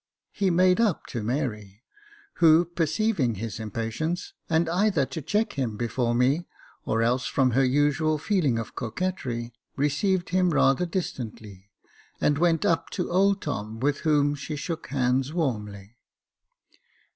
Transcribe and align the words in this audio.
He 0.31 0.49
made 0.49 0.79
up 0.81 1.05
to 1.09 1.21
Mary, 1.21 1.83
who, 2.37 2.65
perceiving 2.65 3.35
his 3.35 3.59
impatience, 3.59 4.33
and 4.49 4.67
either 4.67 5.05
to 5.05 5.21
check 5.21 5.53
him 5.53 5.77
before 5.77 6.15
me, 6.15 6.47
or 6.85 7.03
else 7.03 7.27
from 7.27 7.51
her 7.51 7.63
usual 7.63 8.17
feeling 8.17 8.57
of 8.57 8.73
coquetry, 8.73 9.53
received 9.75 10.29
him 10.29 10.49
rather 10.49 10.87
distantly, 10.87 11.69
and 12.19 12.39
went 12.39 12.65
up 12.65 12.89
to 12.89 13.11
old 13.11 13.43
Tom, 13.43 13.79
with 13.79 13.99
whom 13.99 14.33
she 14.33 14.55
shook 14.55 14.87
hands 14.87 15.33
warmly. 15.33 15.95